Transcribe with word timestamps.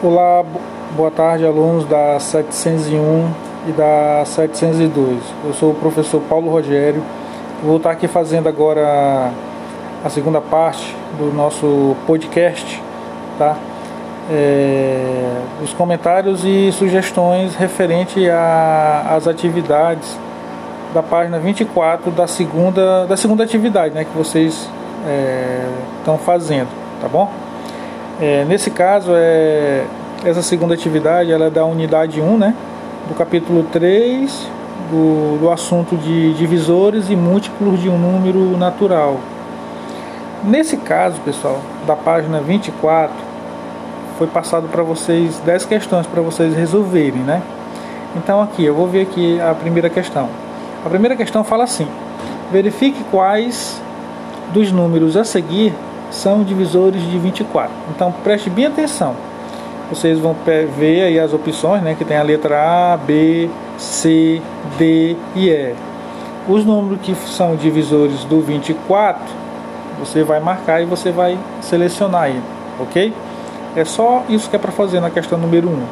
Olá, 0.00 0.44
boa 0.96 1.10
tarde, 1.10 1.44
alunos 1.44 1.84
da 1.84 2.20
701 2.20 3.28
e 3.66 3.72
da 3.72 4.22
702. 4.24 5.18
Eu 5.44 5.52
sou 5.52 5.72
o 5.72 5.74
professor 5.74 6.20
Paulo 6.28 6.48
Rogério. 6.48 7.02
Vou 7.64 7.78
estar 7.78 7.90
aqui 7.90 8.06
fazendo 8.06 8.48
agora 8.48 9.32
a 10.04 10.08
segunda 10.08 10.40
parte 10.40 10.94
do 11.18 11.34
nosso 11.34 11.96
podcast, 12.06 12.80
tá? 13.40 13.56
É, 14.30 15.40
os 15.64 15.72
comentários 15.72 16.44
e 16.44 16.70
sugestões 16.70 17.56
referente 17.56 18.20
às 18.30 19.26
atividades 19.26 20.16
da 20.94 21.02
página 21.02 21.40
24 21.40 22.12
da 22.12 22.28
segunda, 22.28 23.04
da 23.04 23.16
segunda 23.16 23.42
atividade 23.42 23.92
né, 23.96 24.04
que 24.04 24.16
vocês 24.16 24.70
estão 25.98 26.14
é, 26.14 26.18
fazendo, 26.18 26.68
tá 27.00 27.08
bom? 27.08 27.47
É, 28.20 28.44
nesse 28.44 28.70
caso, 28.70 29.12
é, 29.14 29.84
essa 30.24 30.42
segunda 30.42 30.74
atividade 30.74 31.30
ela 31.30 31.46
é 31.46 31.50
da 31.50 31.64
unidade 31.64 32.20
1, 32.20 32.36
né, 32.36 32.54
do 33.06 33.14
capítulo 33.14 33.62
3, 33.70 34.48
do, 34.90 35.38
do 35.38 35.50
assunto 35.50 35.96
de 35.96 36.34
divisores 36.34 37.10
e 37.10 37.16
múltiplos 37.16 37.80
de 37.80 37.88
um 37.88 37.96
número 37.96 38.56
natural. 38.56 39.20
Nesse 40.42 40.76
caso, 40.76 41.20
pessoal, 41.20 41.60
da 41.86 41.94
página 41.94 42.40
24, 42.40 43.14
foi 44.18 44.26
passado 44.26 44.68
para 44.68 44.82
vocês 44.82 45.38
10 45.44 45.64
questões 45.66 46.06
para 46.06 46.20
vocês 46.20 46.54
resolverem, 46.54 47.20
né? 47.20 47.40
Então 48.16 48.40
aqui, 48.40 48.64
eu 48.64 48.74
vou 48.74 48.88
ver 48.88 49.02
aqui 49.02 49.40
a 49.40 49.54
primeira 49.54 49.88
questão. 49.88 50.28
A 50.84 50.88
primeira 50.88 51.14
questão 51.14 51.44
fala 51.44 51.64
assim: 51.64 51.86
verifique 52.50 53.04
quais 53.12 53.80
dos 54.52 54.72
números 54.72 55.16
a 55.16 55.24
seguir 55.24 55.72
são 56.10 56.42
divisores 56.42 57.02
de 57.02 57.18
24. 57.18 57.70
Então 57.94 58.12
preste 58.24 58.50
bem 58.50 58.66
atenção. 58.66 59.14
Vocês 59.90 60.18
vão 60.18 60.36
ver 60.76 61.02
aí 61.02 61.18
as 61.18 61.32
opções, 61.32 61.82
né, 61.82 61.94
que 61.96 62.04
tem 62.04 62.16
a 62.16 62.22
letra 62.22 62.92
A, 62.92 62.96
B, 62.96 63.48
C, 63.78 64.42
D 64.76 65.16
e 65.34 65.48
E. 65.48 65.74
Os 66.46 66.64
números 66.64 66.98
que 67.02 67.14
são 67.14 67.56
divisores 67.56 68.24
do 68.24 68.40
24, 68.40 69.22
você 69.98 70.22
vai 70.22 70.40
marcar 70.40 70.82
e 70.82 70.84
você 70.84 71.10
vai 71.10 71.38
selecionar 71.60 72.22
aí, 72.22 72.40
ok? 72.80 73.12
É 73.76 73.84
só 73.84 74.24
isso 74.28 74.48
que 74.48 74.56
é 74.56 74.58
para 74.58 74.72
fazer 74.72 75.00
na 75.00 75.10
questão 75.10 75.38
número 75.38 75.68
1. 75.68 75.82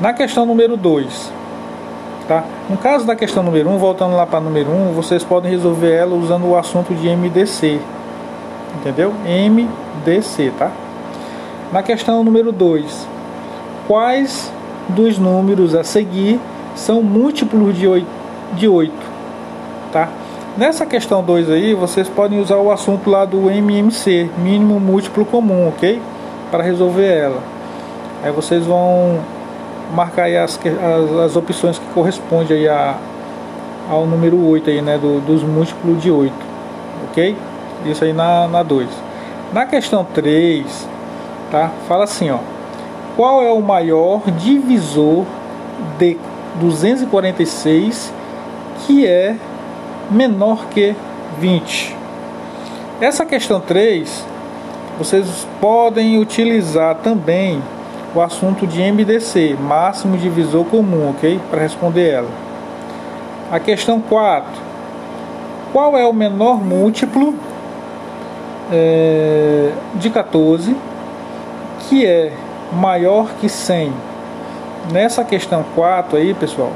Na 0.00 0.12
questão 0.12 0.46
número 0.46 0.76
2, 0.76 1.32
tá? 2.26 2.44
No 2.70 2.76
caso 2.76 3.06
da 3.06 3.16
questão 3.16 3.42
número 3.42 3.68
1, 3.70 3.78
voltando 3.78 4.16
lá 4.16 4.26
para 4.26 4.40
número 4.40 4.70
1, 4.70 4.92
vocês 4.92 5.24
podem 5.24 5.50
resolver 5.50 5.92
ela 5.92 6.14
usando 6.14 6.46
o 6.46 6.56
assunto 6.56 6.94
de 6.94 7.08
MDC, 7.08 7.80
entendeu? 8.76 9.12
MDC, 9.24 10.52
tá? 10.58 10.70
Na 11.72 11.82
questão 11.82 12.24
número 12.24 12.52
2, 12.52 13.08
quais 13.86 14.52
dos 14.88 15.18
números 15.18 15.74
a 15.74 15.84
seguir 15.84 16.40
são 16.74 17.02
múltiplos 17.02 17.76
de 17.76 17.86
8, 17.86 18.06
de 18.54 18.68
8 18.68 19.18
tá? 19.92 20.08
Nessa 20.56 20.84
questão 20.84 21.22
2 21.22 21.50
aí, 21.50 21.74
vocês 21.74 22.08
podem 22.08 22.40
usar 22.40 22.56
o 22.56 22.70
assunto 22.70 23.08
lá 23.08 23.24
do 23.24 23.50
MMC, 23.50 24.28
mínimo 24.38 24.80
múltiplo 24.80 25.24
comum, 25.24 25.68
ok? 25.68 26.00
Para 26.50 26.64
resolver 26.64 27.06
ela. 27.06 27.40
Aí 28.22 28.32
vocês 28.32 28.64
vão 28.64 29.20
marcar 29.94 30.24
aí 30.24 30.36
as, 30.36 30.58
as, 30.58 31.16
as 31.26 31.36
opções 31.36 31.78
que 31.78 31.86
correspondem 31.94 32.56
aí 32.56 32.68
a, 32.68 32.96
ao 33.88 34.06
número 34.06 34.44
8 34.48 34.70
aí, 34.70 34.82
né? 34.82 34.98
Do, 34.98 35.20
dos 35.20 35.42
múltiplos 35.42 36.02
de 36.02 36.10
8, 36.10 36.32
ok? 37.10 37.36
Isso 37.84 38.04
aí 38.04 38.12
na 38.12 38.62
2. 38.62 38.88
Na, 39.52 39.60
na 39.60 39.66
questão 39.66 40.04
3, 40.04 40.88
tá? 41.50 41.70
Fala 41.86 42.04
assim, 42.04 42.30
ó. 42.30 42.38
Qual 43.16 43.42
é 43.42 43.50
o 43.50 43.60
maior 43.60 44.22
divisor 44.38 45.24
de 45.98 46.16
246 46.60 48.12
que 48.86 49.06
é 49.06 49.36
menor 50.10 50.66
que 50.66 50.94
20? 51.38 51.96
Essa 53.00 53.24
questão 53.24 53.60
3, 53.60 54.24
vocês 54.98 55.46
podem 55.60 56.18
utilizar 56.18 56.96
também 56.96 57.62
o 58.14 58.20
assunto 58.20 58.66
de 58.66 58.80
MDC, 58.80 59.56
máximo 59.60 60.16
divisor 60.16 60.64
comum, 60.64 61.10
ok? 61.10 61.40
Para 61.50 61.60
responder 61.60 62.08
ela. 62.10 62.30
A 63.50 63.60
questão 63.60 64.00
4. 64.00 64.50
Qual 65.72 65.96
é 65.96 66.06
o 66.06 66.12
menor 66.12 66.62
múltiplo 66.62 67.34
é, 68.70 69.72
de 69.94 70.10
14 70.10 70.76
que 71.88 72.04
é 72.06 72.32
maior 72.72 73.28
que 73.40 73.48
100. 73.48 73.92
Nessa 74.92 75.24
questão 75.24 75.64
4 75.74 76.18
aí, 76.18 76.34
pessoal, 76.34 76.72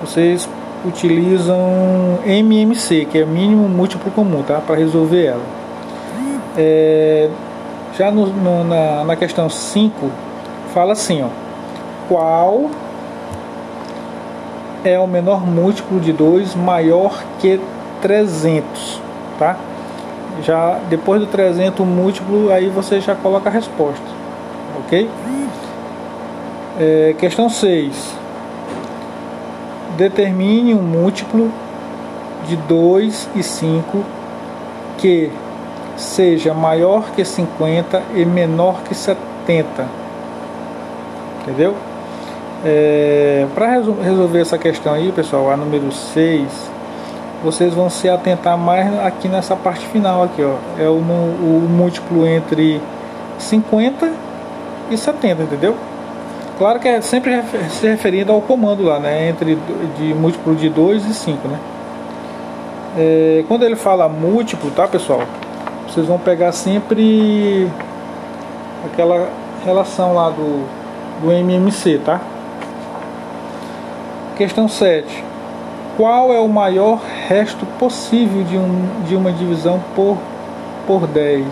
vocês 0.00 0.48
utilizam 0.84 2.18
MMC, 2.24 3.06
que 3.06 3.18
é 3.18 3.24
mínimo 3.24 3.68
múltiplo 3.68 4.10
comum, 4.12 4.42
tá? 4.42 4.60
Para 4.60 4.76
resolver 4.76 5.24
ela. 5.24 5.42
É, 6.56 7.28
já 7.96 8.10
no, 8.10 8.26
no, 8.26 8.64
na, 8.64 9.04
na 9.04 9.16
questão 9.16 9.48
5, 9.48 10.10
fala 10.72 10.92
assim, 10.92 11.22
ó. 11.22 11.28
Qual 12.08 12.70
é 14.84 14.98
o 14.98 15.06
menor 15.06 15.46
múltiplo 15.46 16.00
de 16.00 16.12
2 16.12 16.54
maior 16.54 17.22
que 17.40 17.60
300, 18.00 19.00
tá? 19.38 19.56
Já 20.42 20.78
depois 20.88 21.20
do 21.20 21.26
300 21.26 21.86
múltiplo, 21.86 22.52
aí 22.52 22.68
você 22.68 23.00
já 23.00 23.14
coloca 23.14 23.48
a 23.48 23.52
resposta, 23.52 24.04
ok? 24.78 25.08
É, 26.78 27.14
questão 27.18 27.48
6. 27.48 28.16
Determine 29.96 30.74
um 30.74 30.82
múltiplo 30.82 31.50
de 32.46 32.56
2 32.56 33.30
e 33.34 33.42
5 33.42 34.04
que 34.96 35.30
seja 35.96 36.54
maior 36.54 37.10
que 37.10 37.24
50 37.24 38.02
e 38.14 38.24
menor 38.24 38.82
que 38.84 38.94
70. 38.94 39.86
Entendeu? 41.42 41.74
É, 42.64 43.46
Para 43.54 43.80
resolver 44.02 44.40
essa 44.40 44.58
questão 44.58 44.92
aí, 44.94 45.10
pessoal, 45.10 45.50
a 45.50 45.56
número 45.56 45.90
6 45.90 46.77
vocês 47.42 47.72
vão 47.72 47.88
se 47.88 48.08
atentar 48.08 48.56
mais 48.58 48.98
aqui 49.00 49.28
nessa 49.28 49.54
parte 49.54 49.86
final 49.86 50.24
aqui, 50.24 50.42
ó. 50.42 50.56
É 50.78 50.88
o, 50.88 50.96
o 50.96 51.68
múltiplo 51.68 52.26
entre 52.26 52.80
50 53.38 54.12
e 54.90 54.96
70, 54.96 55.42
entendeu? 55.42 55.76
Claro 56.58 56.80
que 56.80 56.88
é 56.88 57.00
sempre 57.00 57.42
se 57.70 57.86
referindo 57.86 58.32
ao 58.32 58.40
comando 58.40 58.82
lá, 58.82 58.98
né? 58.98 59.28
Entre 59.28 59.56
de 59.96 60.14
múltiplo 60.14 60.56
de 60.56 60.68
2 60.68 61.06
e 61.06 61.14
5, 61.14 61.48
né? 61.48 61.58
É, 62.96 63.44
quando 63.46 63.64
ele 63.64 63.76
fala 63.76 64.08
múltiplo, 64.08 64.70
tá 64.72 64.88
pessoal? 64.88 65.22
Vocês 65.86 66.06
vão 66.06 66.18
pegar 66.18 66.52
sempre 66.52 67.70
aquela 68.84 69.28
relação 69.64 70.14
lá 70.14 70.30
do, 70.30 70.66
do 71.22 71.32
MMC, 71.32 72.00
tá? 72.04 72.20
Questão 74.36 74.68
7 74.68 75.28
qual 75.98 76.32
é 76.32 76.38
o 76.38 76.48
maior 76.48 77.00
resto 77.28 77.66
possível 77.78 78.42
de, 78.42 78.56
um, 78.56 79.02
de 79.06 79.14
uma 79.14 79.30
divisão 79.30 79.78
por, 79.94 80.16
por 80.86 81.06
10. 81.06 81.44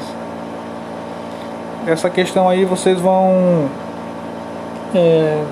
Essa 1.86 2.08
questão 2.08 2.48
aí 2.48 2.64
vocês 2.64 2.98
vão 2.98 3.68
é, 4.94 5.44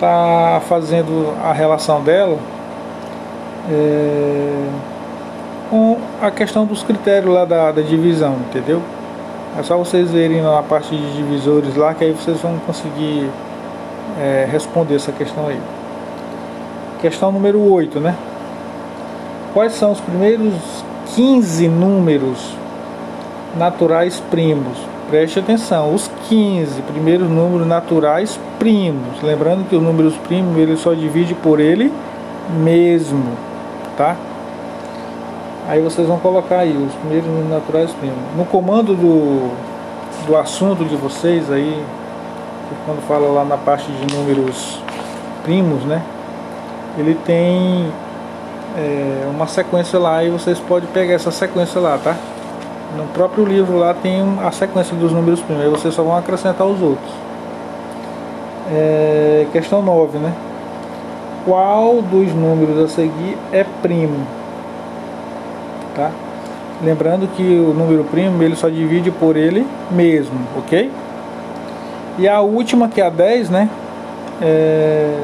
tá 0.00 0.62
fazendo 0.66 1.36
a 1.44 1.52
relação 1.52 2.02
dela 2.02 2.38
é, 3.70 4.68
com 5.68 5.98
a 6.22 6.30
questão 6.30 6.64
dos 6.64 6.82
critérios 6.82 7.34
lá 7.34 7.44
da, 7.44 7.70
da 7.70 7.82
divisão, 7.82 8.36
entendeu? 8.48 8.80
É 9.58 9.62
só 9.62 9.76
vocês 9.76 10.10
verem 10.10 10.40
na 10.40 10.62
parte 10.62 10.96
de 10.96 11.16
divisores 11.16 11.76
lá 11.76 11.92
que 11.92 12.02
aí 12.02 12.12
vocês 12.12 12.40
vão 12.40 12.58
conseguir 12.60 13.28
é, 14.18 14.48
responder 14.50 14.94
essa 14.94 15.12
questão 15.12 15.48
aí. 15.48 15.60
Questão 17.02 17.30
número 17.30 17.60
8, 17.60 18.00
né? 18.00 18.16
Quais 19.52 19.72
são 19.72 19.92
os 19.92 20.00
primeiros 20.00 20.54
15 21.14 21.68
números 21.68 22.54
naturais 23.56 24.22
primos? 24.30 24.78
Preste 25.08 25.40
atenção, 25.40 25.92
os 25.92 26.08
15 26.28 26.82
primeiros 26.82 27.28
números 27.28 27.66
naturais 27.66 28.38
primos. 28.58 29.20
Lembrando 29.22 29.68
que 29.68 29.74
os 29.74 29.82
números 29.82 30.16
primos 30.18 30.56
ele 30.56 30.76
só 30.76 30.94
divide 30.94 31.34
por 31.34 31.58
ele 31.58 31.92
mesmo, 32.62 33.36
tá? 33.96 34.16
Aí 35.68 35.80
vocês 35.80 36.06
vão 36.06 36.18
colocar 36.18 36.58
aí 36.58 36.76
os 36.76 36.94
primeiros 36.94 37.26
números 37.26 37.50
naturais 37.50 37.90
primos. 37.92 38.18
No 38.36 38.44
comando 38.44 38.94
do, 38.94 39.50
do 40.26 40.36
assunto 40.36 40.84
de 40.84 40.94
vocês 40.94 41.50
aí, 41.50 41.84
quando 42.86 43.00
fala 43.06 43.26
lá 43.28 43.44
na 43.44 43.56
parte 43.56 43.90
de 43.90 44.14
números 44.14 44.80
primos, 45.42 45.82
né? 45.84 46.02
ele 46.98 47.14
tem 47.24 47.90
é, 48.76 49.28
uma 49.28 49.46
sequência 49.46 49.98
lá 49.98 50.22
e 50.22 50.30
vocês 50.30 50.58
podem 50.58 50.88
pegar 50.90 51.14
essa 51.14 51.30
sequência 51.30 51.80
lá, 51.80 51.98
tá? 51.98 52.16
No 52.96 53.04
próprio 53.06 53.44
livro 53.44 53.78
lá 53.78 53.94
tem 53.94 54.22
a 54.44 54.50
sequência 54.50 54.96
dos 54.96 55.12
números 55.12 55.40
primos, 55.40 55.62
aí 55.62 55.70
vocês 55.70 55.94
só 55.94 56.02
vão 56.02 56.16
acrescentar 56.16 56.66
os 56.66 56.80
outros. 56.82 57.12
É, 58.72 59.46
questão 59.52 59.82
9, 59.82 60.18
né? 60.18 60.32
Qual 61.44 62.02
dos 62.02 62.32
números 62.34 62.78
a 62.84 62.88
seguir 62.88 63.36
é 63.52 63.64
primo? 63.82 64.26
Tá? 65.94 66.10
Lembrando 66.82 67.28
que 67.28 67.42
o 67.42 67.74
número 67.74 68.04
primo 68.04 68.42
ele 68.42 68.56
só 68.56 68.68
divide 68.68 69.10
por 69.10 69.36
ele 69.36 69.66
mesmo, 69.90 70.38
ok? 70.56 70.90
E 72.18 72.28
a 72.28 72.40
última, 72.40 72.88
que 72.88 73.00
é 73.00 73.06
a 73.06 73.10
10, 73.10 73.50
né? 73.50 73.68
É, 74.42 75.18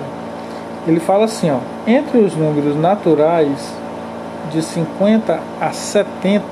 ele 0.87 1.01
fala 1.01 1.25
assim, 1.25 1.51
ó, 1.51 1.59
entre 1.87 2.19
os 2.19 2.35
números 2.37 2.77
naturais 2.77 3.75
de 4.53 4.63
50 4.63 5.41
a 5.61 5.73
70, 5.73 6.45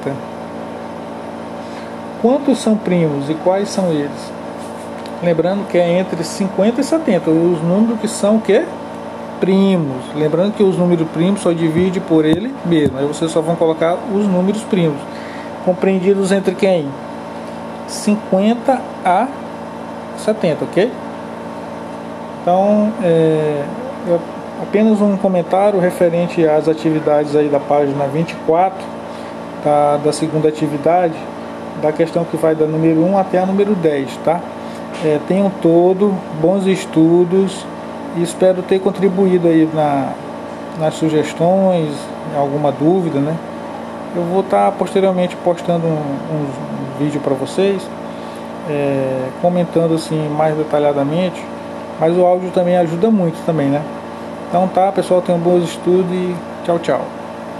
quantos 2.20 2.58
são 2.58 2.76
primos 2.76 3.30
e 3.30 3.34
quais 3.34 3.68
são 3.68 3.92
eles? 3.92 4.32
Lembrando 5.22 5.66
que 5.68 5.78
é 5.78 5.98
entre 5.98 6.22
50 6.24 6.80
e 6.80 6.84
70, 6.84 7.30
os 7.30 7.62
números 7.62 8.00
que 8.00 8.08
são 8.08 8.36
o 8.36 8.40
quê? 8.40 8.64
Primos. 9.38 10.02
Lembrando 10.14 10.54
que 10.54 10.62
os 10.62 10.76
números 10.76 11.08
primos 11.08 11.40
só 11.40 11.52
divide 11.52 12.00
por 12.00 12.24
ele 12.24 12.52
mesmo. 12.66 12.98
Aí 12.98 13.06
vocês 13.06 13.30
só 13.30 13.40
vão 13.40 13.54
colocar 13.54 13.96
os 14.12 14.26
números 14.26 14.62
primos. 14.64 15.00
Compreendidos 15.64 16.32
entre 16.32 16.54
quem? 16.54 16.88
50 17.86 18.80
a 19.04 19.28
70, 20.18 20.64
ok? 20.64 20.90
Então, 22.42 22.92
é, 23.02 23.64
apenas 24.62 25.00
um 25.00 25.16
comentário 25.16 25.78
referente 25.80 26.46
às 26.46 26.68
atividades 26.68 27.34
aí 27.34 27.48
da 27.48 27.60
página 27.60 28.06
24 28.06 28.94
da, 29.64 29.96
da 29.96 30.12
segunda 30.12 30.48
atividade, 30.48 31.14
da 31.80 31.90
questão 31.90 32.24
que 32.24 32.36
vai 32.36 32.54
da 32.54 32.66
número 32.66 33.04
1 33.04 33.18
até 33.18 33.38
a 33.38 33.46
número 33.46 33.74
10, 33.74 34.16
tá? 34.18 34.40
É, 35.04 35.18
tenham 35.26 35.50
todo 35.62 36.14
bons 36.40 36.66
estudos 36.66 37.64
e 38.16 38.22
espero 38.22 38.62
ter 38.62 38.78
contribuído 38.78 39.48
aí 39.48 39.68
na, 39.72 40.12
nas 40.78 40.94
sugestões, 40.94 41.90
alguma 42.36 42.70
dúvida, 42.70 43.18
né? 43.18 43.36
Eu 44.14 44.22
vou 44.22 44.40
estar 44.40 44.70
posteriormente 44.72 45.34
postando 45.36 45.86
um, 45.86 45.90
um, 45.90 46.44
um 46.44 46.98
vídeo 46.98 47.20
para 47.20 47.34
vocês, 47.34 47.82
é, 48.68 49.28
comentando 49.42 49.94
assim 49.94 50.28
mais 50.28 50.56
detalhadamente, 50.56 51.44
mas 51.98 52.16
o 52.16 52.24
áudio 52.24 52.50
também 52.50 52.76
ajuda 52.76 53.10
muito 53.10 53.44
também, 53.44 53.68
né? 53.68 53.82
Então 54.54 54.68
tá, 54.68 54.92
pessoal, 54.92 55.20
tenham 55.20 55.40
bons 55.40 55.64
estudos 55.64 56.12
e 56.12 56.32
tchau, 56.64 56.78
tchau. 56.78 57.23